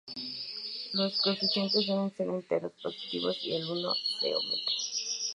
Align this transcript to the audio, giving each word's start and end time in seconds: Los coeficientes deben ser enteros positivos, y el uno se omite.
Los 0.93 1.21
coeficientes 1.21 1.85
deben 1.85 2.09
ser 2.15 2.27
enteros 2.27 2.73
positivos, 2.81 3.37
y 3.43 3.51
el 3.53 3.65
uno 3.69 3.93
se 4.19 4.35
omite. 4.35 4.73